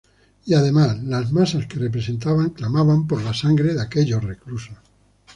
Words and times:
Y 0.47 0.55
además, 0.55 0.97
las 1.03 1.31
masas 1.31 1.67
que 1.67 1.77
representaban 1.77 2.49
clamaban 2.49 3.05
por 3.05 3.21
la 3.21 3.35
sangre 3.35 3.75
de 3.75 3.83
aquellos 3.83 4.23
reclusos. 4.23 4.77